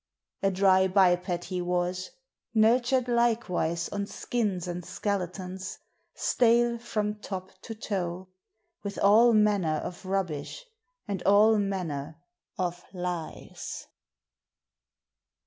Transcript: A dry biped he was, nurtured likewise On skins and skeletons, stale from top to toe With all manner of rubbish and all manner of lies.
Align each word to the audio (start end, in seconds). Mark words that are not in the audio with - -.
A 0.41 0.49
dry 0.49 0.87
biped 0.87 1.43
he 1.43 1.61
was, 1.61 2.09
nurtured 2.55 3.07
likewise 3.07 3.87
On 3.89 4.07
skins 4.07 4.67
and 4.67 4.83
skeletons, 4.83 5.77
stale 6.15 6.79
from 6.79 7.19
top 7.19 7.51
to 7.61 7.75
toe 7.75 8.27
With 8.81 8.97
all 8.97 9.31
manner 9.31 9.75
of 9.75 10.03
rubbish 10.07 10.65
and 11.07 11.21
all 11.21 11.59
manner 11.59 12.17
of 12.57 12.83
lies. 12.95 13.85